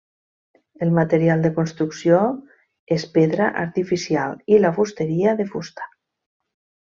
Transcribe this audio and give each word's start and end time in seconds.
El 0.85 0.93
material 0.99 1.43
de 1.43 1.51
construcció 1.57 2.21
és 2.97 3.05
pedra 3.19 3.51
artificial 3.65 4.35
i 4.57 4.61
la 4.63 4.73
fusteria 4.79 5.35
de 5.43 5.47
fusta. 5.55 5.89